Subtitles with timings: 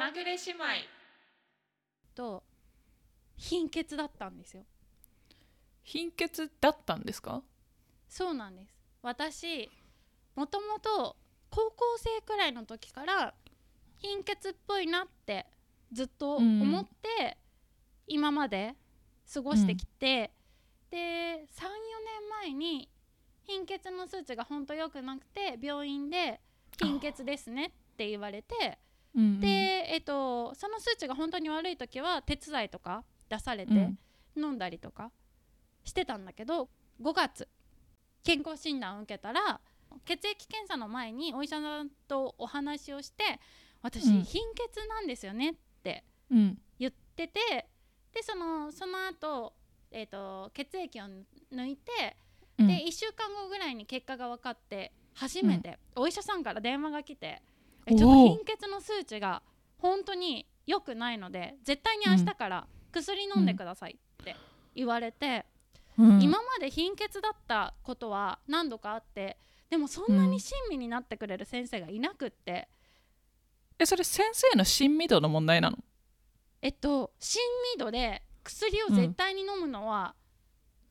[0.00, 0.64] まぐれ姉妹。
[2.14, 2.42] と
[3.36, 4.64] 貧血だったんですよ。
[5.82, 7.42] 貧血だったんですか？
[8.08, 8.74] そうなんです。
[9.02, 9.70] 私
[10.34, 11.16] もともと
[11.50, 13.34] 高校生くらいの時から
[13.98, 15.44] 貧血っぽいなって
[15.92, 17.36] ずっと思って、
[18.06, 18.76] 今まで
[19.30, 20.32] 過ごしてきて、
[20.90, 21.50] で34
[22.22, 22.88] 年前に
[23.42, 26.40] 貧血の数値がほんと良くなくて病院で
[26.78, 28.78] 貧血ですねって言われて
[29.14, 29.40] うんうん。
[29.40, 33.98] で、えっと、その数値が本当に悪い時は手伝いとか出されてうん。
[34.36, 35.10] 飲んだりとか
[35.84, 36.68] してたんだけど
[37.02, 37.48] 5月
[38.22, 39.60] 健康診断を受けたら
[40.04, 43.40] 血液検査の前にお医者さんとお話をして
[43.82, 44.22] 私、うん。
[44.22, 46.58] 貧血なんですよねってうん。
[46.78, 47.40] 言ってて
[48.12, 49.52] でそのその後、
[49.90, 51.04] えっと血液を
[51.52, 52.16] 抜いて
[52.58, 52.66] うん。
[52.68, 57.42] で1週間後ぐらいに結果が分かって初めてお医者さんから電話が来て「え
[57.96, 59.42] ちょっと貧血の数値が
[59.78, 64.36] 本当に良くないので絶対に明日から薬飲んでください」って
[64.74, 65.46] 言われて、
[65.98, 66.22] うん。
[66.22, 72.68] 今まで貧血だったことは何度かあってでもそんなに親身になってくれる先生がいなくって、
[73.78, 75.78] えそれ先生の親身度の問題なの？
[76.62, 77.40] えっと親
[77.74, 80.14] 身度で薬を絶対に飲むのは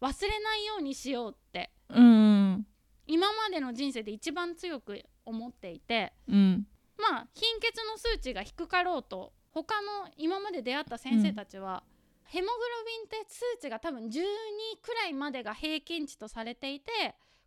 [0.01, 2.65] 忘れないようにしようってうん。
[3.07, 6.67] 今までの人生で一番強く思っていてうん
[6.99, 11.83] まあ貧血の数値が低かろうと他の今まで出会った先生たちは、
[12.25, 14.11] ヘモグロビンって数値が多分12
[14.83, 16.91] くらいまでが平均値とされていて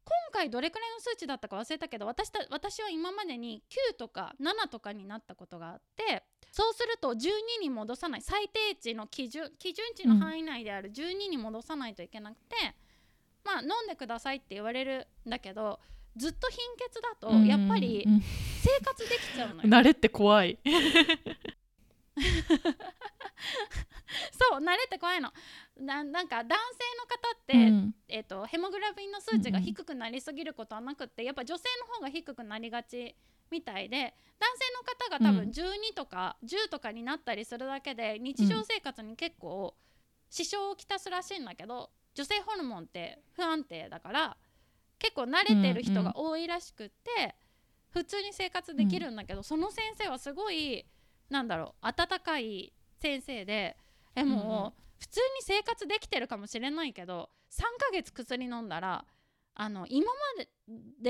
[0.04, 12.56] 今回どれくらいの数値だったか忘れたけど私た私は今までに9とか7とかになったことがあってそうすると12に戻さない最低値の基準基準値の範囲内である12に戻さないといけなくて、
[13.44, 15.78] まあ飲んでくださいって言われるんだけど
[16.16, 18.14] ずっと貧血だとやっぱりうん。
[18.14, 18.22] うん
[18.62, 19.68] 生活できちゃうのよ。
[19.68, 20.56] 慣れって怖い。
[24.32, 25.32] そう慣れて怖いの。
[25.80, 27.94] ななんか男性の方って、うん。
[28.08, 33.16] えー、とヘモグロビンの数値が低くなりすぎることはなくってやっぱ女性の方が低くなりがち
[33.50, 35.50] みたいで男性の方が多分うん。
[35.50, 39.74] 12とか10とかになったりするだけで日常生活に結構
[40.30, 44.36] 支障をきたすらしいんだけど女性ホルモンって不安定だから
[45.02, 47.34] 結構慣れてる人が多いらしくって、
[47.90, 50.86] 普通に生活できるんだけど、その先生はすごい
[51.28, 53.76] なんだろう温かい先生で
[54.14, 54.72] えもう、うんうん。
[55.00, 59.04] 普通に生活できてるかもしれないけど3ヶ月薬飲んだら
[59.54, 60.48] あの今まで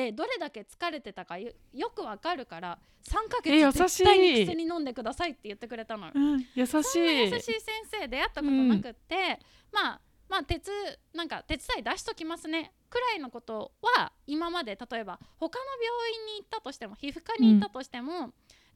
[0.08, 6.12] でどれだけ疲れてたかよよくわかるから3ヶ月絶対に薬飲んでくださいって言ってくれたのよ。
[6.14, 9.38] うん優しそんな優いしい先生出会ったことなくって、
[9.70, 10.00] まあ
[10.32, 10.70] まあ鉄
[11.12, 12.72] なんか手伝い出しときますね。
[12.88, 18.30] くらいのことは今まで例えば他の病院に行ったとしても皮膚科に行ったとしても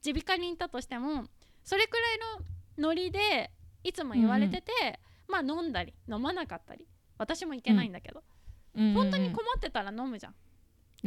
[0.05, 1.23] 耳鼻科に行ったとしても
[1.63, 2.19] それくらい
[2.77, 3.49] のノリで
[3.83, 6.87] いつも言われてて、まあ飲んだり飲まなかったり
[7.17, 8.21] 私もいけないんだけど、
[8.75, 8.93] うん。
[8.93, 10.33] 本当に困ってたら飲むじゃん。
[10.33, 10.35] い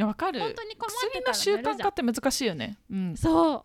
[0.00, 0.40] やわかる。
[0.40, 2.76] 本当に困って薬たらの習慣化って難しいよね。
[2.90, 3.16] うん。
[3.16, 3.64] そう。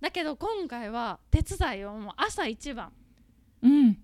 [0.00, 2.90] だけど今回は手伝いをもう朝一番。
[3.62, 3.98] うん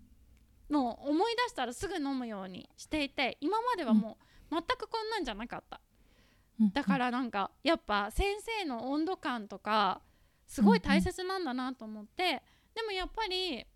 [0.73, 4.17] もう思い出したらすぐ飲むようにしていて今まではも
[4.51, 5.81] う全くこんなんじゃなかった。
[6.73, 8.27] だからなんかやっぱ先
[8.61, 10.01] 生の温度感とか
[10.47, 12.43] すごい大切なんだなと思って
[12.75, 13.67] でもやっぱり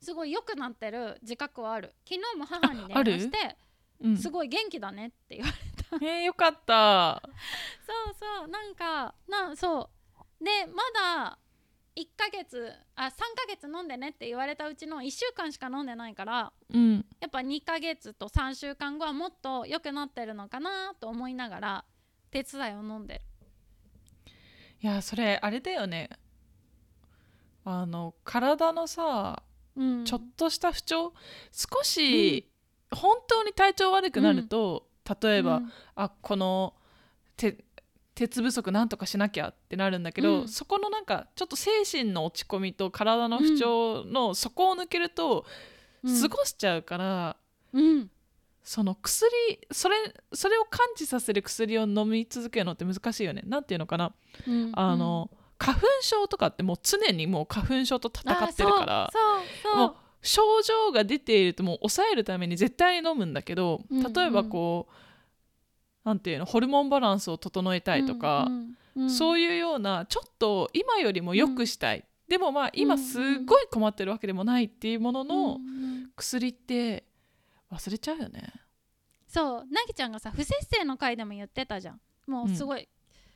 [0.00, 1.92] すごい良くなってる自覚はある。
[2.08, 3.56] 昨日も母に電話して
[4.00, 4.16] うん。
[4.16, 7.20] すごい元気だねって言われてえーよかった。
[7.84, 9.90] そうそうなんかなそ
[10.40, 10.44] う。
[10.44, 11.38] でまだ
[11.96, 13.14] 1ヶ月あ3ヶ
[13.48, 17.04] 月飲んでねって言われたうちの1週間しか飲んでないからうん。
[17.20, 21.84] やっぱ2ヶ月と3週間後はもっと良くなってるのかなと思いながら
[22.30, 23.20] 手伝いを飲んでる。
[24.82, 26.10] いやそれあれだよね。
[27.64, 29.42] あの体のさ
[29.76, 30.04] うん。
[30.04, 31.12] ちょっとした不調
[31.52, 32.48] 少し
[32.90, 34.86] 本当に体調悪くなると、
[35.22, 35.72] 例えば、うん。
[35.94, 36.74] あこの
[37.36, 37.64] て
[38.14, 40.48] 鉄不足なんとかしなきゃってなるんだけど、うん。
[40.48, 45.46] そこのなんかちょっと精神の落ち込みと体の不調の底を抜けると
[46.04, 46.20] うん。
[46.20, 47.36] 過ごしちゃうから、
[47.72, 48.10] うん。
[48.62, 49.30] その薬
[49.72, 49.96] それ
[50.32, 53.42] それを感知させる薬を飲み続けるのって難しいよね。
[53.46, 54.12] なんていうのかな、
[54.46, 54.72] うん。
[54.74, 59.12] あの花粉症とかってもう常にもう花粉症と戦ってるからも
[59.62, 59.92] そうう
[60.22, 64.12] 症状が出ているともう抑えるために絶対に飲むんだけどうんうん。
[64.12, 64.92] 例えばこう、
[66.04, 68.76] なんていうのホルモンバランスを整えたいとか、うんうん
[69.08, 76.10] そういうようなちょっと今よりも良くしたい、でもまあ今すっごい困ってるわけでもないっていうものうんのうん。
[76.14, 77.04] 薬って
[77.70, 78.52] 忘れちゃうよね。
[79.26, 79.66] そう。
[79.72, 82.00] なぎちゃんがさ不摂生の回でも言ってたじゃん。
[82.26, 82.86] もうすごい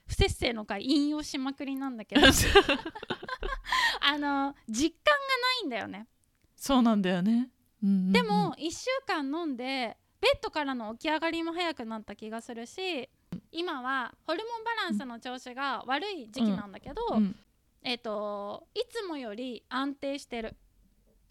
[0.06, 2.22] 不節制の回引用しまくりなんだけど。
[4.00, 5.20] あの実感が
[5.62, 6.06] ないんだよね。
[6.54, 7.50] そうなんだよね、
[7.82, 8.12] うんうんうん。
[8.12, 9.96] でも1週間飲んで
[10.26, 13.08] ベッドからの起き上がりも早くなった気がするし
[13.52, 17.36] 今はホルモンバランスの調子が悪い時期なんだけど、うん
[17.84, 20.56] えっ、といつもより安定してる、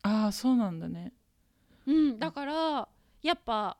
[0.03, 1.11] ああそうなんだね。
[1.85, 2.87] うん、だから
[3.21, 3.77] やっぱ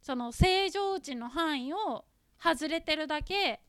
[0.00, 2.06] その正常値の範囲を
[2.42, 3.60] 外れてるだけ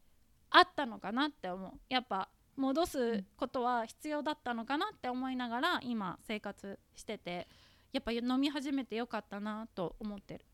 [0.49, 1.71] あったのかなって思う。
[1.89, 7.49] やっぱ戻すことは必要だったのかなって思いながら今生活してて
[7.93, 10.45] やっぱ飲み始めてよかったなと思ってる。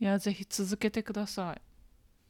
[0.00, 1.60] いやぜひ続けてください。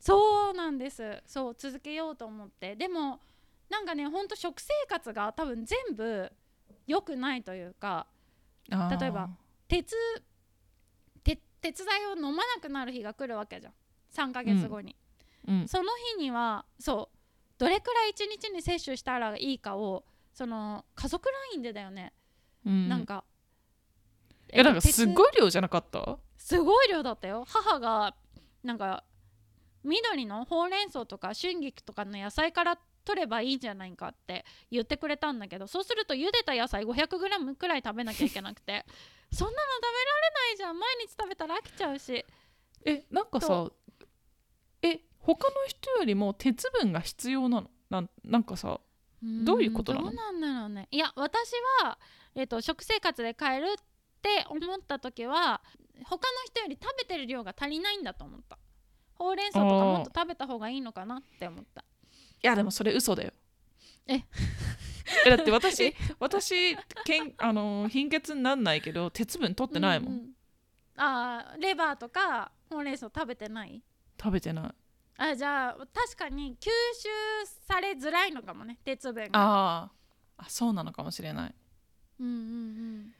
[0.00, 1.22] そうなんです。
[1.26, 2.76] そう続けようと思って。
[2.76, 3.20] でも
[3.68, 6.30] なんかねほんと食生活が多分全部
[6.86, 8.06] 良くないというか
[8.70, 9.28] 例えば
[9.66, 9.94] 鉄
[11.24, 13.72] 鉄鉄剤を飲まなくなる日が来るわけじゃん。
[14.14, 14.96] 3ヶ月後に、
[15.46, 15.68] うん。
[15.68, 17.16] その日にはそう
[17.58, 22.12] どれくらい1日に摂取したらいいかをその家族 LINE でだよね、
[22.64, 22.88] うん。
[22.88, 23.24] なんか
[24.52, 26.18] いやなんか鉄すごい量じゃなかった？
[26.36, 27.44] すごい量だったよ。
[27.46, 28.14] 母が
[28.62, 29.04] なんか
[29.84, 38.84] 緑のほうれん草とか春菊とかの野菜から取ればいいんじゃないかって言ってくれたんだけどそうすると茹でた野菜 500g くらい食べなきゃいけなくて。
[39.30, 40.78] そんなの食べられないじゃん。
[40.78, 42.24] 毎日食べたら飽きちゃうし。
[42.84, 43.68] えなんかさ
[44.80, 47.70] え他の人よりも鉄分が必要なの？
[47.90, 48.80] なんなんかさ
[49.22, 50.06] どういうことなの？
[50.06, 50.88] どうなんだろうね。
[50.90, 51.50] いや私
[51.84, 51.98] は、
[52.34, 53.84] えー、と食生活で変えるっ
[54.22, 55.60] て思った時は
[56.04, 58.58] 他の人より食べてる量が足りないんだと思った。
[59.14, 61.82] ほうれん草とかもっと食べた方がいいのかなって思った。
[61.82, 61.84] い
[62.42, 63.32] やでもそれ嘘だよ。
[64.06, 64.22] え？
[65.26, 70.22] えだって私 私けんあのー貧血になんないけど鉄分取ってないもん、うう
[70.96, 73.82] あーレバーとかほうれん草食べてない？
[74.20, 74.74] 食べてない。
[75.20, 77.08] あじゃあ確かに吸収
[77.66, 79.30] されづらいのかもね鉄分が。
[79.32, 80.44] あー。
[80.44, 81.54] あそうなのかもしれない。
[82.20, 83.14] うんうん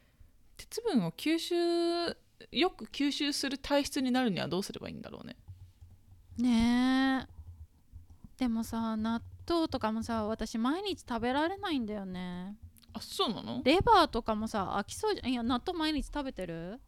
[0.70, 1.54] 鉄分を吸収
[2.52, 5.36] よく吸収する体質になるにはどうすればいいんだろうね。
[6.38, 7.28] うんねえ。
[8.36, 12.56] でもさ納豆とかもさ私毎日食べられないんだよね。
[12.92, 13.60] あそうなの？
[13.64, 15.14] レバーとかもさ飽きそう。
[15.14, 16.80] じゃんいや納豆毎日食べてる？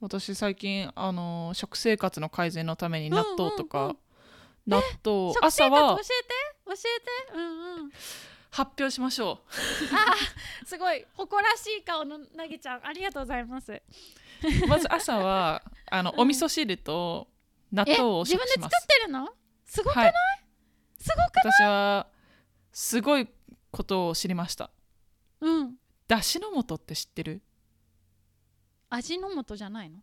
[0.00, 3.96] 私最近あのー食生活の改善のために納豆とか、うんうんうん
[4.66, 6.28] 納豆朝は活教えて？
[6.66, 6.76] 教え
[7.32, 7.38] て？
[7.38, 7.90] うんうん
[8.50, 9.40] 発表しましょ
[10.66, 13.72] すごい誇らしい顔のなぎちゃんありがとうございます。
[13.72, 17.28] うまず朝はあのうんお味噌汁と
[17.72, 19.28] 納え豆を自分で作ってるの？
[19.64, 20.14] すごくない、はい。
[20.98, 22.06] すごく私は
[22.72, 23.28] すごい
[23.70, 24.70] ことを知りました。
[25.40, 25.74] うん。
[26.08, 27.42] だしの素って知ってる？
[28.88, 29.98] 味の素じゃないの？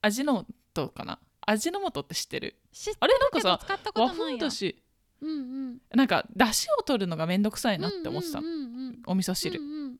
[0.00, 0.44] 味の
[0.74, 1.20] 素かな？
[1.42, 2.56] 味の素って知ってる？
[2.98, 4.82] あれなんかさるけど使ったこと和ないよ風だし
[5.20, 5.32] うんう
[5.70, 5.78] ん。
[5.94, 9.02] なんかだしを取るのがめんどくさいなって思ってたの、うんうんうんうん。
[9.06, 9.96] お味噌汁、うんうん。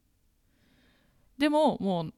[1.38, 2.14] でももう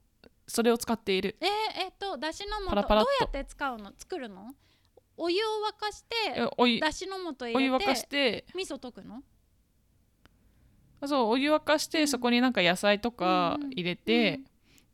[0.46, 1.36] それを使っている。
[1.40, 1.48] えー、
[1.84, 2.66] えっとだしの素。
[2.68, 3.92] パラパラどうやって使うの？
[3.98, 4.54] 作るの
[5.16, 8.44] お湯を沸かしてえお湯だしの素入れてお湯沸かして。
[8.54, 9.22] 味噌溶くの？
[11.06, 12.08] そうお湯沸かして、うん。
[12.08, 13.70] そこになんか野菜とかうんうん。
[13.72, 14.40] 入れて、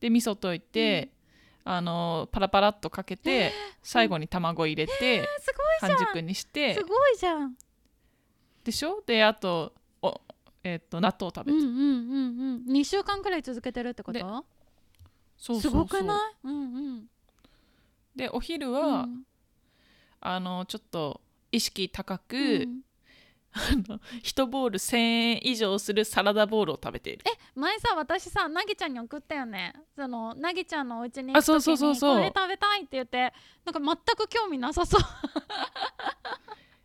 [0.00, 1.10] で味噌溶いて、
[1.64, 3.52] あのパラパラっとかけて、
[3.82, 5.26] 最後に卵入れて、えー
[5.78, 6.74] 半熟にして。
[6.74, 7.54] すごいじゃん
[8.66, 9.00] でしょ？
[9.06, 10.20] であとお、
[10.64, 14.44] えっと納豆を食べて、うんうんうんうん2週間くらい続けてるってこでと
[15.36, 15.70] そうそうそう。
[15.72, 16.46] すごくない？
[16.48, 16.64] うんう
[16.98, 17.04] ん。
[18.16, 19.22] でお昼は、うん。
[20.20, 21.20] あのちょっと
[21.52, 22.80] 意識高く、うん。
[23.56, 23.58] あ
[23.88, 27.24] の1ボール1000円以上するサラダボールを食べている。
[27.54, 29.74] 前さ私さなぎちゃんに送ったよね。
[29.94, 32.16] そのなぎちゃんのお家に行く時あそうそうそうにそう。
[32.16, 33.32] これ食べたいって言って
[33.64, 35.00] なんか全く興味なさそう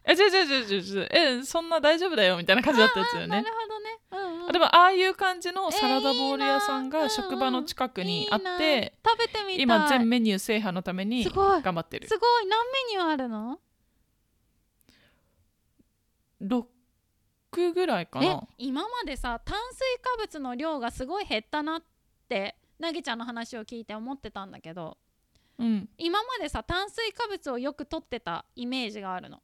[0.08, 8.58] え違う違う違う違うえそんな大丈夫だよみたいな感じだったやつよなるねほどね、うんうん、あでもああいう感じのサラダえーボール屋さんが職場の近くにあっいいな。
[8.58, 9.62] て、食べてみたい。
[9.62, 12.08] 今全メニュー制覇のためにすごい頑張ってる。
[12.08, 12.46] すごい。
[12.48, 13.60] 何メニューあるの
[16.42, 21.84] ？6ぐらいかえな今までさ炭水化物の量がすごい減ったなっ
[22.28, 24.98] てなぎちゃんの話を聞いて思ってたんだけど
[25.60, 25.88] うん。
[25.98, 29.40] 今までさ炭水化物をよく取ってたイメージがあるの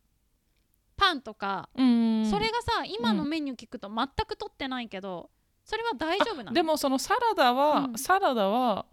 [0.98, 2.25] パンとか、うん。
[2.30, 5.30] それがさ今のメニュー聞くと全く取ってないけど
[5.63, 6.54] それは大丈夫なの？
[6.54, 7.98] でもそのサラダは、うん。
[7.98, 8.86] サラダは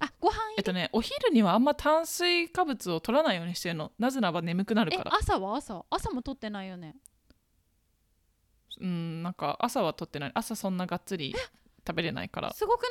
[0.00, 3.92] あご飯入えっとねお昼にはあんま炭水化物を取らないようにしてるの。
[3.98, 5.14] なぜならば眠くなるえから。
[5.14, 5.56] 朝は？
[5.56, 5.84] 朝。
[5.90, 6.96] 朝も取ってないよね。
[8.80, 10.32] うんなんか朝は取ってない。
[10.34, 11.34] 朝そんながっつり
[11.86, 12.52] 食べれないから。
[12.54, 12.90] すごくない？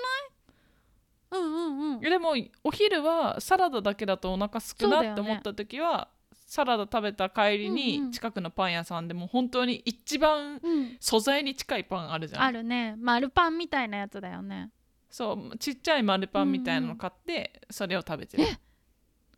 [1.31, 1.99] うんうんうん。
[1.99, 6.09] でもお昼はサラダだけだとお腹すくなって思った時は
[6.49, 8.11] サラダ食べた帰りうんうにん。
[8.11, 10.97] 近くのパン屋さんでも本当に一番うん。
[10.99, 12.41] 素材に近いパンあるじゃん。
[12.41, 12.95] あるね。
[12.97, 14.71] 丸パンみたいなやつだよね。
[15.11, 18.45] そうちっちゃい丸パンみたいなの買ってそれを食べてる、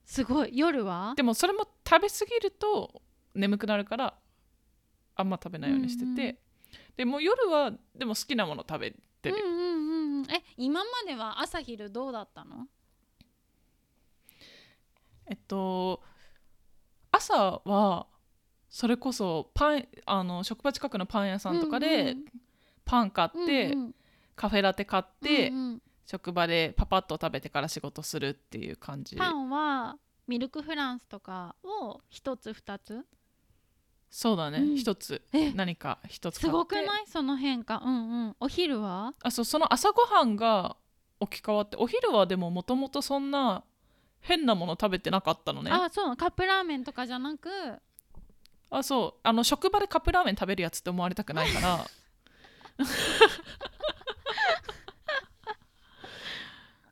[0.05, 0.57] すごい。
[0.57, 1.13] 夜は？
[1.17, 3.01] でもそれも食べ過ぎると
[3.35, 4.13] 眠くなるから
[5.15, 6.37] あんま食べないようにしてて、うんうん
[6.95, 8.91] でも夜はでも好きなもの食べ
[9.21, 10.25] てる、うんうんうんうん。
[10.31, 12.67] え今までは朝昼どうだったの？
[15.29, 16.01] えっと
[17.21, 18.07] 朝は
[18.69, 22.25] それこそパンあの職場近くのパン屋さんとかうんでうん。
[22.83, 23.95] パン買って、うんうん。
[24.35, 25.81] カフェラテ買って、うんうん。
[26.07, 29.15] 職場でパパッと食べてから仕事するっていう感じ。
[29.15, 29.97] パンは
[30.27, 33.05] ミルクフランスとかを一つ二つ？
[34.09, 34.57] そうだね。
[34.57, 34.75] うん。
[34.75, 35.21] 一、つ。
[35.31, 36.85] え何か一つすごくない？
[37.07, 37.81] その変化。
[37.85, 38.35] うんうん。
[38.39, 39.13] お昼は？
[39.21, 40.75] あそうその朝ごはんが
[41.19, 43.63] 置き換わってお昼はでももともとそんな
[44.21, 45.71] 変なもの食べてなかったのね。
[45.71, 46.15] ああそう。
[46.15, 47.49] カップラーメンとかじゃなく。
[48.83, 49.19] そう。
[49.23, 51.85] あの職場でカップラーメン食べるやつって思われたくないから。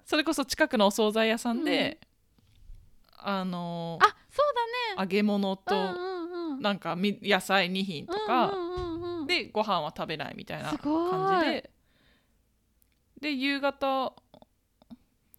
[0.06, 2.00] それこそ近くのお惣菜屋さんで、
[3.18, 4.50] あのあそう
[5.00, 6.62] 揚げ物と、だねうんうんうん。
[6.62, 9.28] なんかみ野菜2品とか、うんうんうんうん。
[9.28, 11.72] でご飯は食べないみたいな感じで。
[13.22, 14.14] で夕方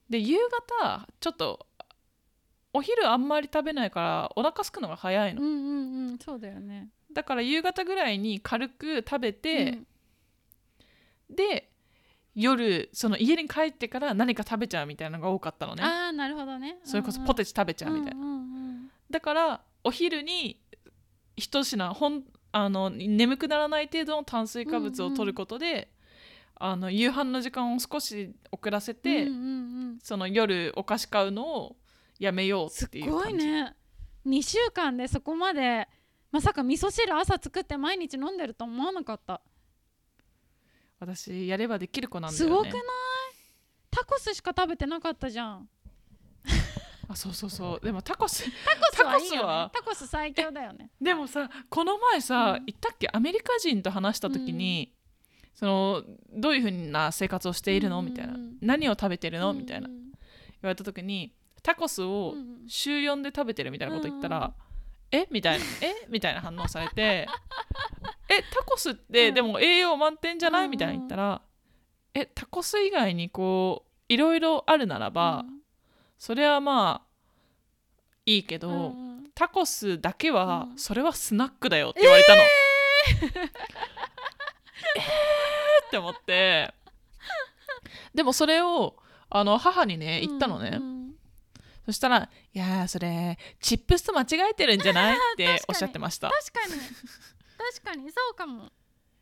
[0.08, 0.38] で夕
[0.78, 1.66] 方ちょっと
[2.72, 6.88] お昼あんまり食べないからお腹すくのが早いの、うんうんうんそうだよね。
[7.12, 9.78] だから夕方ぐらいに軽く食べて、
[11.28, 11.68] で
[12.34, 15.82] 夜その家に帰ってから何か食べちゃうみたいなのが多かったのね。
[15.82, 16.78] ああなるほどね。
[16.84, 20.60] それこそポテチ食べちゃうみたいな、うんうんうんだからお昼に
[21.34, 22.22] 一品ほん
[22.52, 25.90] あの眠くならない程度の炭水化物を取ることで、
[26.54, 29.38] あの夕飯の時間を少し遅らせて、うんうんう
[29.94, 29.98] ん。
[30.00, 31.76] その夜お菓子買うのを
[32.20, 33.44] やめようすっていうご感じ。
[33.46, 33.74] いね。
[34.26, 35.88] 2週間でそこまで
[36.30, 39.40] まさか味噌汁朝作って毎日飲んでると思わなかった。
[41.00, 42.46] 私やればできる子なんだよね。
[42.46, 42.82] すごくない？
[43.90, 45.68] タコスしか食べてなかったじゃん。
[47.08, 47.84] あそうそうそう。
[47.84, 49.70] でもタコスタコスはいいよね。
[49.72, 50.90] タコス最強だよね。
[51.00, 52.66] でもさこの前さ、うん。
[52.66, 53.08] 言ったっけ？
[53.12, 54.92] アメリカ人と話した時に、
[55.54, 58.34] そのどういうふうな生活をしているの、うんうんみたいな。
[58.60, 59.88] 何を食べてるの、みたいな。
[59.88, 59.94] うん。
[59.96, 60.10] 言
[60.62, 62.68] われた時にタコスをうんうん。
[62.68, 64.52] 週4で食べてるみたいなこと言ったら、うんうん
[65.12, 65.26] え？
[65.30, 65.64] みたいな。
[65.80, 66.06] え？
[66.08, 67.26] みたいな反応されて
[68.30, 68.42] え？
[68.52, 69.34] タコスってうん。
[69.34, 71.42] でも栄養満点じゃない、うんみたいな言ったら
[72.14, 72.26] え？
[72.26, 75.44] タコス以外にこういろいろあるならば、
[76.18, 77.08] それはまあ
[78.26, 79.30] いいけど、うんうん。
[79.34, 80.78] タコスだけは、うん。
[80.78, 82.42] それはスナックだよって言われたの。
[82.42, 83.46] えー！
[85.86, 86.72] って思って。
[88.14, 88.96] でもそれを
[89.28, 90.99] あの母にね言ったのね、うんうん
[91.90, 95.16] そしたら「いやーそれチップスと間違えてるんじゃない?
[95.34, 96.30] 」っておっしゃってました。
[96.30, 96.80] 確かに。
[97.82, 98.10] 確かに。
[98.12, 98.70] そうかも。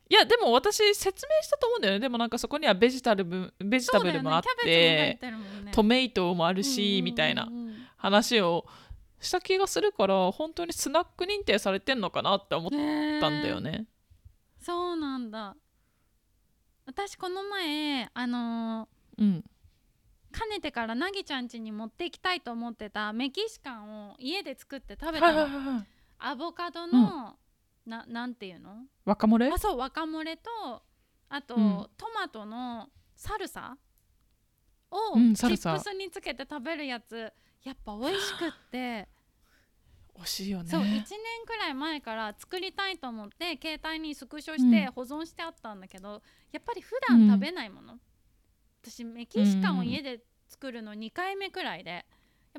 [0.07, 1.99] いやでも私説明したと思うんだよね。
[1.99, 5.19] でもなんかそこにはベジタブルベジタブルもあって、
[5.71, 7.47] トメイトもあるし、みたいな
[7.97, 8.65] 話を
[9.19, 13.85] した気がするから本当にスナック認定されてんのかなって思っねたんだよね。
[14.61, 15.55] そうなんだ。
[16.85, 19.43] 私この前あのうん、ー
[20.31, 25.43] かねてからなぎちゃん家に持っていきたいと思ってたメキシカンを家で作って食べはいたの。
[25.43, 25.85] はいはいはい
[26.21, 27.37] アボカドの、
[27.85, 28.83] ななんていうの？
[29.05, 29.49] 若漏れ？
[29.49, 30.49] あそうワカモレと
[31.29, 31.87] あと、うん。
[31.97, 33.77] トマトのサルサ？
[34.91, 37.31] をうんチップスにつけて食べるやつ。
[37.63, 39.07] やっぱ美味しくって、
[40.19, 40.69] 惜しいよね。
[40.69, 41.05] そう1年
[41.47, 44.91] くらい前から作りたいと思って携帯にスクショしてうん。
[44.91, 46.21] 保存してあったんだけど、
[46.51, 47.97] やっぱり普段食べないもの、
[48.81, 52.01] 私メキシカンを家で作るの2回目くらいでや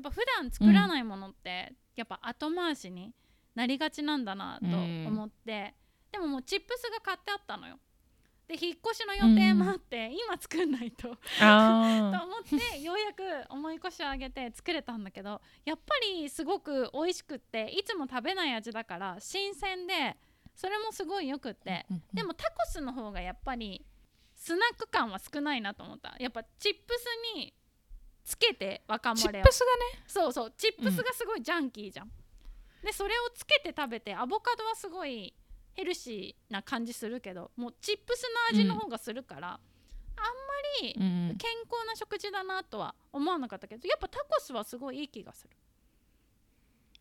[0.01, 3.13] っぱ普段作らないものってやっぱ後回しに
[3.55, 5.73] なりがちなんだなと思って、
[6.11, 7.77] でももうチップスが買ってあったのよ。
[8.47, 11.09] で引っ越しの予定もあって、今作んないと。
[11.15, 20.17] とあ思ってようやく重い腰を上げて作れたんだけどやっぱりすごく美味しくっていつも食べない味だから新鮮で
[20.55, 23.85] それもすごいよくってーでもタコスの方がやっぱり
[24.43, 26.15] スナック感は少ないなと思った。
[26.19, 27.53] やっぱチップスに
[28.25, 29.43] つけて若チ漏れを。
[29.43, 30.03] ップスがね。
[30.07, 30.53] そうそう。
[30.57, 32.11] チップスがすごいジャンキーじゃん、
[32.83, 35.35] でそれをつけて食べてアボカドはすごい
[35.73, 39.57] ヘルシーな感じするけどもうチップスの味の方がするから、あん
[40.17, 40.29] ま
[40.81, 41.35] りうん。
[41.37, 45.51] 健康な食事だなとは思わなかったけどやっぱタコスはすごいいい気がする。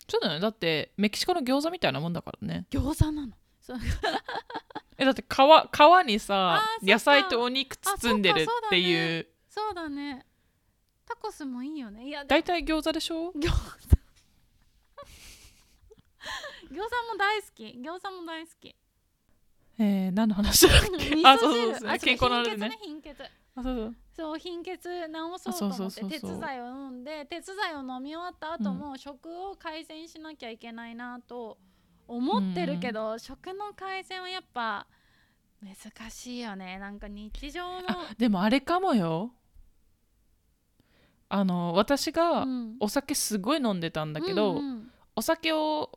[0.06, 0.40] そうだよね。
[0.40, 2.66] だってメキシコの餃子みたいなもんだからね。
[2.70, 3.32] 餃子なの。
[3.62, 3.78] そう
[5.00, 9.26] えだって皮皮にさ野菜とお肉包んでるっていう。
[9.49, 10.26] そうだね。
[11.07, 12.07] タコスもいいよね。
[12.07, 13.33] いやで大体餃子でしょ？
[13.33, 13.50] 餃子。
[16.71, 16.80] 餃子
[17.12, 17.64] も大好き。
[17.83, 18.76] 餃子も大好き。
[19.78, 21.16] えー、何の話だっけ？
[21.25, 21.99] あそうそうそう。
[21.99, 23.23] 健康のあれ貧血ねね貧血。
[23.57, 23.97] あそうそう。
[24.14, 24.83] そう貧血治
[25.38, 31.57] そうと思って鉄剤を飲んで鉄剤を飲み終わった後も食を改善しなきゃいけないなと
[32.10, 34.86] 思ってるけど、食の改善はやっぱ
[35.62, 36.78] 難しいよね。
[36.78, 39.32] なんか日常のあでもあれかもよ。
[41.28, 42.76] あの私がうん。
[42.80, 44.90] お酒すごい飲んでたんだけど、うんうん。
[45.14, 45.90] お酒を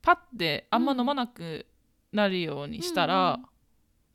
[0.00, 1.66] パッてあんま飲まなく
[2.12, 3.53] なるようにしたら、うん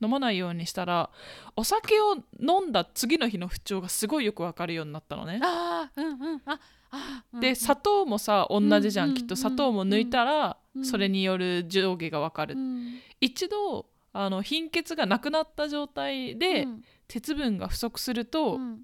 [0.02, 1.10] 飲まないようにしたら
[1.56, 5.40] お酒を飲んだ次の日の不調がすごいよくわかるようになったのね。
[5.44, 6.42] あーうんうん。
[6.46, 6.60] あ
[6.92, 10.86] あうんで砂糖もさ同じじゃん、うんきっと砂糖も抜いたら、うん。
[10.86, 13.00] それによる上下がわかる、うん。
[13.22, 16.84] 一度あの貧血がなくなった状態で、うん。
[17.08, 18.80] 鉄分が不足すると、うん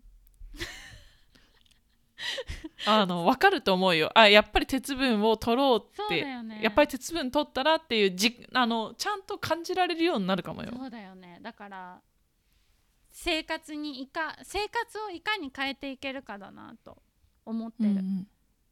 [2.86, 4.12] あの分かると思うよ。
[4.16, 6.60] あやっぱり鉄分を取ろうそうってだよね。
[6.62, 10.72] やっぱり鉄分取ったらっていうじあのちゃんと感じられるようになるかもよ。
[10.76, 11.40] そうだよね。
[11.42, 12.02] だから
[13.12, 17.02] 生活にいか生活をいかに変えていけるかだなと
[17.46, 18.28] 思ってる、うんうん。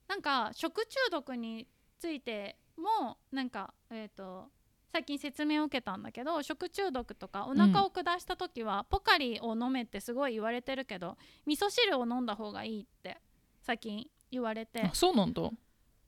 [0.07, 1.67] なんか食中毒に
[1.97, 4.49] ついてもなんかえっ、と
[4.93, 11.17] 最近説明を受けたんだけど食中毒とかお腹を下した時は、ポカリを飲めってすごい言われてるけど
[11.47, 13.17] 味噌汁を飲んだ方がいいって
[13.63, 14.81] 最近言われて。
[14.83, 15.41] あそうなんだ、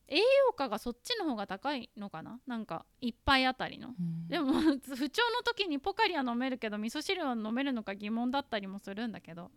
[0.08, 0.24] 栄養
[0.56, 2.40] 価がそっちの方が高いのかな？
[2.46, 3.96] なんか一杯あたりの。
[3.98, 4.28] うん。
[4.28, 4.54] でも
[4.96, 9.50] 不調の時にポカリは飲めるけど味噌汁は飲めるのか疑問だったりもするんだけど。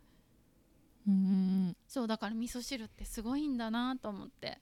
[1.07, 1.15] うん。
[1.15, 1.17] う
[1.71, 4.59] んそうだから味噌汁ってすごいんだなと思って。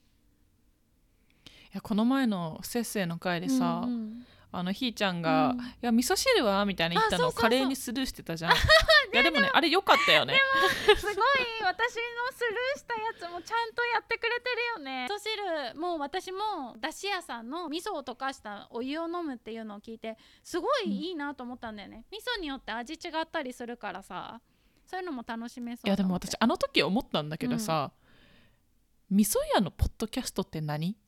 [1.45, 4.27] いやこの前の節制の回でさ、うんうん。
[4.53, 5.61] あのひーちゃんが「うん。
[5.61, 7.51] いや味噌汁は?」みたいな言ったのをあそうそうそう。
[7.51, 8.53] 華麗にスルーしてたじゃん。
[9.13, 10.35] いやでもねあれ良かったよね。
[10.97, 11.23] すごい私の
[12.33, 15.07] スルーしたやつもちゃんとやってくれてるよね。
[15.09, 24.41] 味噌汁もう私もだし屋さんの味噌を溶かしたお湯を飲むっていうのを聞いてすごいいいなと思ったんだよね、味噌によって味違ったりするからさ。
[24.87, 27.91] そういうのも楽しめそういやでも私あの時思ったんだけどさ、
[29.11, 30.97] 味噌屋のポッドキャストって何？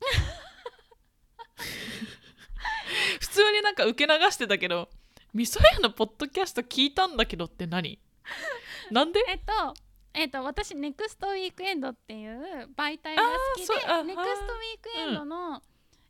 [3.21, 4.89] 普通になんか受け流してたけど
[5.33, 7.99] 味噌屋のポッドキャスト聞いたんだけどって何？
[8.91, 9.23] なんで？
[9.27, 9.73] えっと
[10.13, 15.61] えっと私ネクストウィークエンドっていう媒体が好きでネクストウィークエンドの、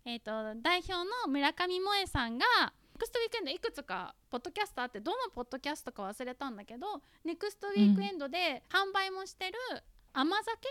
[0.05, 2.45] えっと代表の村上萌さんが
[2.93, 9.57] ネクストウィークエンドいくつかポッドキャストあってどのポッドキャストか忘れたんだけどネクストウィークエンドで販売もしてる
[10.13, 10.69] 甘酒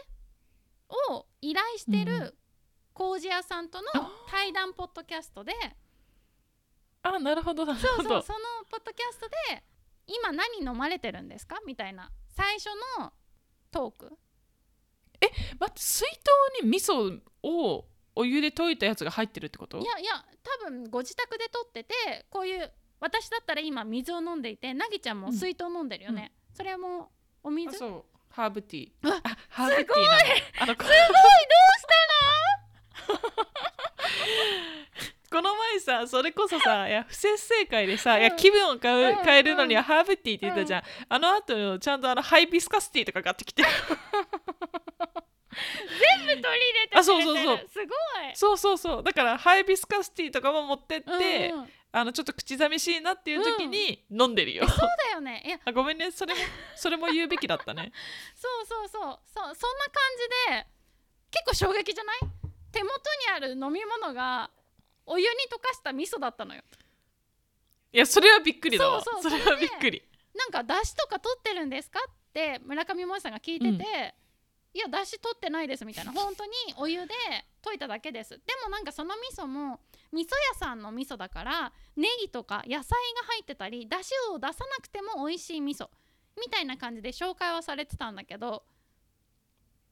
[1.11, 2.05] を依頼してうん。
[2.07, 2.35] る
[2.95, 3.87] 麹屋さんとの
[4.29, 5.53] 対談ポッドキャストで
[7.03, 7.89] あなるほどなるほど。
[7.89, 8.39] そうそうその
[8.71, 9.63] ポッドキャストで
[10.07, 11.61] 今何飲まれてるんですか？
[11.67, 12.11] みたいな。
[12.29, 12.67] 最初
[12.99, 13.13] の
[13.71, 14.19] トーク。
[15.59, 17.85] 待って水筒に味噌を
[18.15, 19.79] お湯で溶いたやつが入ってるってこと？
[19.79, 20.25] いやいや
[20.63, 27.11] 多分ご自宅で撮っててこういう私だったら今水を飲んでいてなぎちゃんも水筒飲んでるよね、それも
[27.43, 28.05] おあ水そう。
[28.31, 28.91] ハーブティー。
[29.03, 30.77] あハーブティーなのすごいどう
[31.79, 31.87] し
[33.07, 33.38] たの？
[35.31, 43.63] この前さそれこそさ いや不節制会でさ、いやうん気分を変え,、うん変えるのにはハーブティーって言ったじゃん、あの後ちゃんとあのハイビスカスティーとか買ってきて。
[45.59, 47.69] 全部取り入れてあそうそうそう。
[47.69, 47.89] すごい。
[48.35, 49.03] そうそうそう。
[49.03, 51.73] だからハイビスカスティーとかも持ってって、うんうん。
[51.91, 55.43] あのちょっと口寂しいなっていう時に飲んでるよ、そうだよね。
[55.45, 55.59] いや。
[55.65, 56.13] あごめんね。
[56.13, 56.41] それも
[56.77, 57.91] それも言うべきだったね。
[58.37, 59.03] そうそうそう。
[59.03, 59.57] そうそんな感
[60.47, 60.67] じで
[61.33, 62.19] 結構衝撃じゃない？
[62.71, 64.51] 手元にある飲み物が
[65.09, 66.63] お湯に溶かした味噌だったのよ。
[67.93, 69.03] いやそれはびっくりだわ。
[69.03, 70.03] そうそうれはびっくり。
[70.35, 71.99] なんか出汁とか取ってるんですか？
[72.09, 73.79] って村上萌さんが聞いてて、うん
[74.75, 76.13] いや出汁取ってないですみたいな。
[76.13, 77.15] 本当にお湯で
[77.63, 78.31] 溶いただけです。
[78.31, 79.81] でもなんかその味噌も
[80.13, 82.91] 味噌屋さんの味噌だからネギとか野菜
[83.21, 85.89] が入ってたり出汁を出さなくても美味しい味噌
[86.37, 88.63] みたいな感じで紹介はされてたんだけど。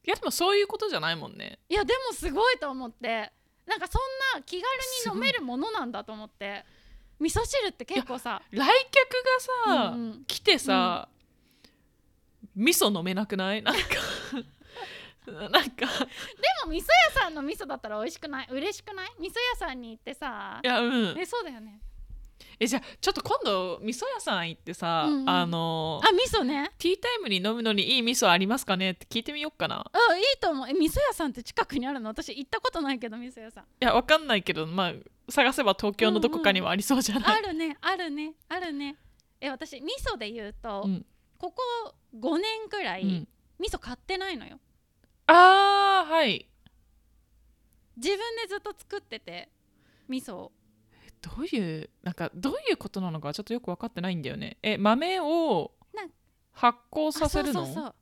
[0.04, 1.58] いやでもそういうことじゃないもんね。
[1.70, 3.32] いやでもすごいと思って
[3.66, 4.02] なんかそん
[4.38, 6.64] な気軽に飲めるものなんだと思って。
[7.18, 8.42] 味噌汁って結構さ。
[8.50, 8.70] 来客が
[9.74, 11.08] さ、うんうん来てさ、
[12.54, 13.62] 味噌飲めなくない？
[13.62, 13.80] なんか
[15.26, 15.60] なんか。
[15.60, 15.64] で
[16.64, 18.48] も味噌屋さんの味噌だったら美味しくない？
[18.50, 19.10] 嬉しくない？
[19.18, 20.60] 味噌屋さんに行ってさ。
[20.62, 21.18] いやうん。
[21.18, 21.80] えそうだよね
[22.58, 25.30] えじゃあちょっと今度味噌屋さん行ってさ、うんうん。
[25.30, 26.70] あのあ味噌ね。
[26.78, 29.84] ティータイムに飲むのにいい味噌ありますかねって聞いてみようかな。
[29.92, 30.68] あいいと思う。
[30.68, 32.08] え味噌屋さんって近くにあるの？
[32.08, 33.64] 私行ったことないけど味噌屋さん。
[33.64, 34.92] いやわかんないけどまあ
[35.30, 38.96] 探せば東京のどこかにはありそうじゃない、あるねあるねあるね。
[39.40, 41.04] え私味噌で言うと、うん。
[41.38, 41.62] ここ
[42.18, 43.28] 5年くらい、うん。
[43.58, 44.58] 味噌買ってないのよ。
[45.26, 46.46] あーはい。
[47.96, 49.50] 自分でずっと作ってて
[50.08, 50.52] 味噌を
[51.22, 54.58] どういうなんかどういうことなのかちょっとよく分かってないんだよね。
[54.62, 55.72] え豆を
[56.52, 57.62] 発酵させるの？
[57.62, 57.94] あそうそう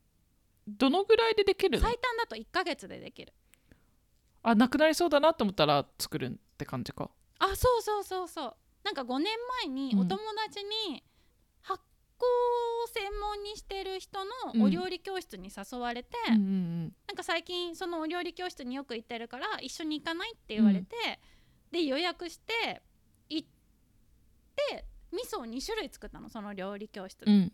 [0.66, 3.32] どのぐらいでできる最短だと1ヶ月でできる。
[4.42, 7.10] あなくなりそうだなと思ったら作るって感じか。
[7.38, 8.54] あそうそうそうそう。
[8.84, 10.00] なんか5年前にうん。
[10.00, 11.02] お友達に
[11.62, 11.82] 発
[12.18, 12.24] 酵
[12.84, 14.60] を専門にしてる人うん。
[14.60, 20.96] のお料理教室に誘われて、うんうんなんか最近そのお料理教室によく行ってるから一緒に行かないって言われて、
[21.70, 22.80] で予約して行
[24.54, 27.38] って味噌を2種類作ったのその料理教室で,、うん。
[27.38, 27.52] うん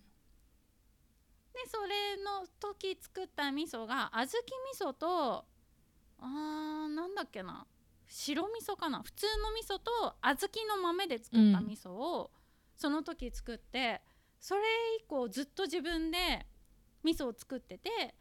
[1.52, 4.26] でそれの時作った味噌が小豆
[4.72, 5.44] 味噌と
[6.20, 7.66] あーなんだっけな
[8.06, 9.90] 白味噌かな普通の味噌と
[10.22, 12.30] 小豆の豆で作った味噌を
[12.76, 14.00] その時作って
[14.38, 14.62] それ
[15.02, 16.46] 以降ずっと自分で
[17.02, 18.14] 味噌を作ってて、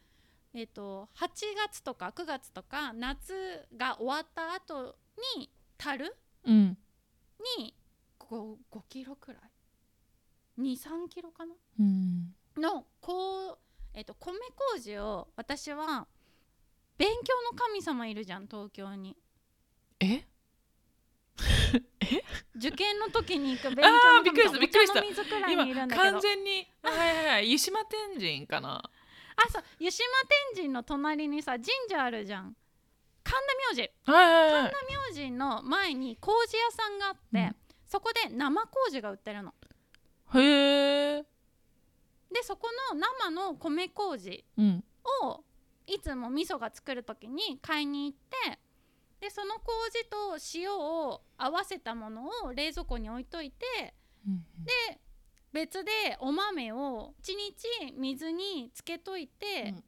[0.54, 1.28] えっと8
[1.68, 4.96] 月とか9月とか夏が終わった後
[5.38, 6.14] に樽
[6.44, 6.78] うん。
[7.58, 7.74] に
[8.30, 9.42] 5, 5キロくらい
[10.60, 11.54] ？23キロかな？
[11.80, 12.34] うん。
[12.56, 13.58] のこう、
[13.94, 14.36] えっと米
[14.74, 16.06] 麹を私は
[16.96, 19.16] 勉強の神様いるじゃん東京に。
[19.98, 20.24] え？
[22.56, 26.10] 受験の時に行く勉強あーのびっくりしたびっくりしたお茶の水くらいにいるんだけど。
[26.12, 28.82] 完全にはいはいはい湯島天神かな？
[29.36, 30.04] あそう湯島
[30.54, 32.54] 天神の隣にさ神社あるじゃん。
[33.24, 33.36] 神
[33.76, 34.16] 田明神。
[34.18, 34.72] はいはいはい
[35.10, 37.56] 明神の前に麹屋さんがあって、うん
[37.90, 39.52] そこで生麹が売ってるの。
[40.34, 41.22] へえ。
[42.32, 44.84] でそこの生の米麹うん。
[45.24, 45.42] を
[45.86, 48.60] いつも味噌が作る時に買いに行って
[49.18, 53.92] でその麹と塩を合わせたものを冷蔵庫に置いといて
[54.24, 55.00] うんで
[55.52, 57.34] 別でお豆を1
[57.88, 59.84] 日水につけといて、うん。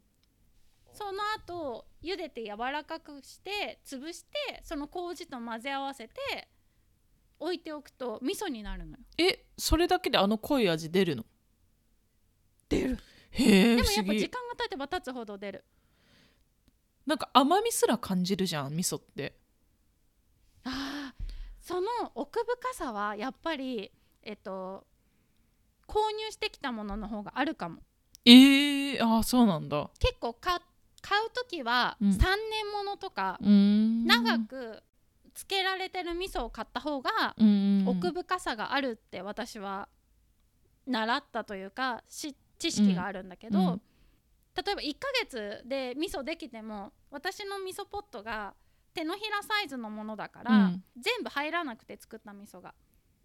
[0.93, 6.49] その後茹でて柔らかくして潰してその麹と混ぜ合わせて
[7.42, 8.98] 置いておくと味噌になるのよ。
[9.18, 11.24] えそれだけであの濃い味出るの？
[12.68, 12.98] 出る。
[13.31, 15.64] へえでもやっぱ時間が経てば経つほど出る。
[17.07, 19.37] なんか甘みすら感じるじゃん味噌って。
[20.64, 21.22] あー
[21.61, 23.90] その奥深さはやっぱり
[24.22, 24.85] えっと
[25.88, 27.83] 購入してきたものの方があるかも。
[28.24, 29.90] えー、あーそうなんだ。
[29.98, 30.62] 結構か
[31.00, 32.11] 買う時はうん。
[32.11, 34.07] 3年ものとかうーん。
[34.07, 34.83] 長く
[35.35, 39.88] つけられてる味噌を買った方がうん奥深さがあるって私は
[40.87, 43.81] 習ったというかし知識があるんだけど、うんうん。
[44.55, 48.55] 例えば1ヶ月で味噌できても私の味噌ポットが
[48.95, 50.85] 手のひらサイズのものだから、うん。
[50.97, 52.75] 全部入らなくて作った味噌が。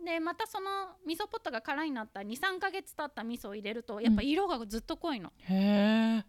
[0.04, 0.70] でまたその
[1.08, 5.32] 味噌ポットが空になった23ヶ月経った味噌を入れるとやっぱ色がずっと濃いの。
[5.40, 6.24] へー。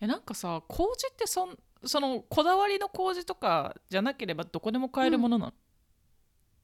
[0.00, 5.52] えなんかさ麹ってそんそのこだわりの麹とかじゃなければどこでも買えるものなの、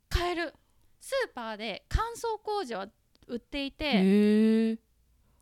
[0.09, 0.55] 買える。
[1.01, 2.89] スーパーで乾燥麹は
[3.27, 4.79] 売っていて、へえ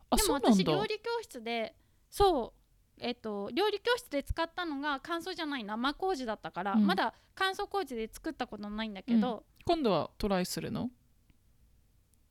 [0.09, 1.75] あでも私料理教室で
[2.09, 2.59] そう。
[3.01, 6.87] えっと料理教室で使ったのが乾燥じゃない生麹だったから、うん。
[6.87, 10.89] まだ乾燥麹で作ったことないんだけど、今度はトライするの？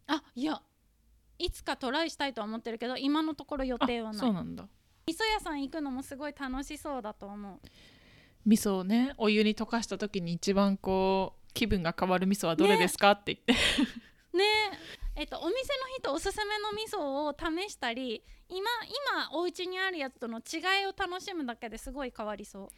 [0.06, 0.62] あいや。
[1.40, 4.18] いつかトライしたいとは思ってるけど今のところ予あ定はない。
[4.18, 4.68] そうなんだ
[5.08, 7.58] 味噌屋さん行くのもすごい楽しそうだと思う。
[8.44, 13.64] 味噌をねお湯に溶かした時に一番こう気分が変わる味噌はどれですか、って言って。
[14.36, 14.44] ね
[15.16, 15.56] ええっと、お店の
[15.98, 18.58] 人おすすめの味噌を試したり今
[19.24, 22.68] 今お家にあるやつとの違いを楽しむだけですごい変わりそう。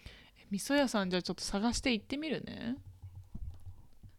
[0.53, 2.77] 味噌屋さんじゃあちょっと探して行ってみるね。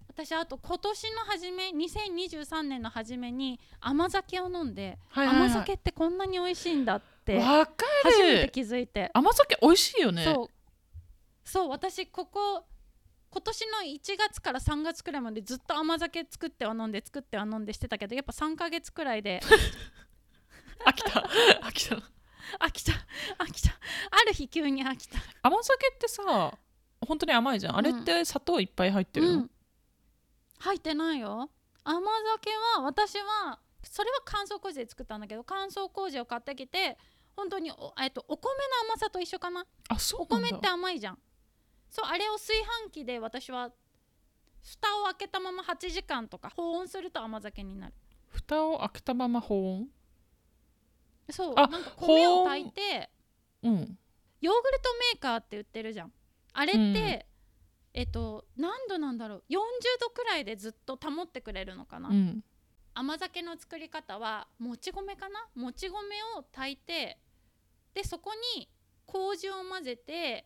[0.10, 5.50] 私あと今年の初め2023年の初めに甘酒を飲んで、はいはいはい。
[5.52, 10.24] 甘酒ってこんなに美味しいんだってわか初めてる気づいて、甘酒美味しいよね。
[10.24, 10.48] そう。
[11.44, 12.66] そう私ここ
[13.32, 19.42] 今年の1月から3月くらいまでずっと甘酒作っては飲んで作っては飲んでしてたけどやっぱ3ヶ月くらいで
[20.86, 21.22] 飽きた。
[21.62, 21.96] 飽きた。
[22.60, 22.94] 飽きた。
[23.38, 23.72] 飽きた。
[24.12, 25.20] ある日急に飽きた。
[25.42, 26.58] 甘酒ってさ
[27.06, 29.52] 本当に甘いじゃん、あれって砂糖いっぱい入ってるの、うん、
[30.60, 31.50] 入ってないよ。
[31.84, 32.02] 甘
[32.36, 36.98] 酒は私はそれは乾燥麹で作ったんだけど乾燥麹を買ってきて
[37.36, 38.52] 本当にお,、えっと、お米
[38.86, 39.66] の甘さと一緒かな？
[39.90, 40.50] あそうおなんだ。
[40.50, 41.20] 米って甘いじゃん。
[41.90, 43.72] そうあれを炊飯器で私は
[44.64, 47.94] 蓋を開けたまま8時間とか保温すると甘酒になる。
[48.30, 49.88] 蓋を開けたまま保温？
[51.30, 53.10] そうあなんか米を炊いて
[53.64, 53.98] うん。
[54.42, 56.14] ヨーグルトメーカーって売ってるじゃん。
[56.54, 56.96] あれって、うん。
[57.94, 59.56] えっと何度なんだろう？40
[60.00, 62.44] 度くらいでずっと保ってくれるのかな、うん
[62.94, 65.48] 甘酒の作り方はもち米かな？
[65.56, 65.96] もち米
[66.38, 67.18] を炊いて
[67.94, 68.68] でそこに
[69.06, 70.46] 麹を混ぜて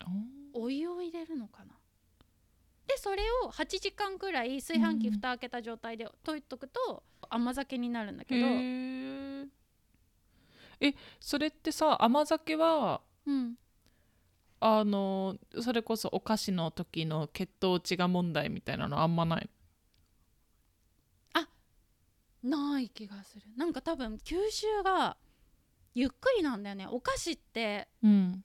[0.00, 0.06] あ
[0.52, 1.74] お湯を入れるのかな？
[2.86, 9.46] でそれを8時間くらい炊飯器蓋開けた状態で溶いとくと甘酒になるんだけど、へー。
[10.80, 13.54] えそれってさ甘酒はうん、
[14.60, 19.48] あのそれこそお菓子の時の血糖値が問題みたいなのあんまない
[22.44, 23.42] ない気がする。
[23.56, 25.16] なんか多分吸収が
[25.94, 26.86] ゆっくりなんだよね。
[26.86, 28.44] お菓子ってうん。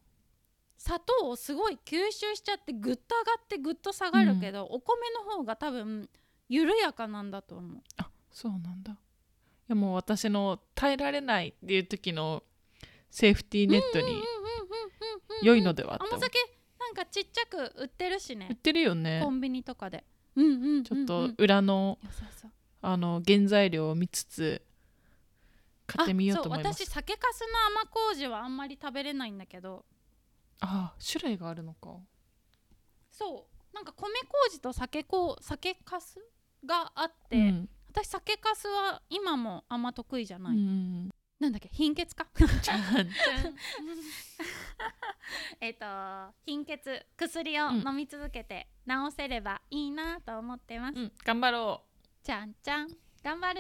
[0.77, 6.09] 砂糖をすごい吸収しちゃってぐっと上がってぐっと下がるけど、お米の方が多分
[6.47, 7.81] 緩やかなんだと思う。
[7.97, 8.93] あそうなんだ。
[8.93, 8.95] い
[9.67, 12.43] やもう私の耐えられないっていう時の
[13.11, 14.21] セーフティーネットに
[15.43, 16.39] 良いのではって甘酒
[16.79, 19.19] なんかちっちゃく売ってるし売っねてるよね。
[19.21, 20.05] コンビニとかで。
[20.35, 21.99] うんうんうんうんちょっと裏の
[22.81, 24.61] あの原材料を見つつ
[25.85, 26.75] 買ってみようと思います。
[26.75, 27.19] あそう私酒粕
[27.73, 29.85] の甘麹はあんまり食べれないんだけど。
[30.61, 31.97] あ種類があるのか。
[33.11, 33.75] そう。
[33.75, 34.09] なんか米
[34.47, 36.21] 麹と酒こう酒粕
[36.65, 37.69] があって、うん。
[37.91, 41.69] 私酒粕は今もあんま得意じゃない、うんなんだっけ？
[41.71, 42.27] 貧血か？
[45.61, 45.85] えっと
[46.45, 47.87] 貧血薬をうん。
[47.87, 51.88] 飲み続けて治せればいいなと思ってます、うん頑張ろう
[52.23, 52.87] ちゃんちゃん。
[53.23, 53.59] 頑張る。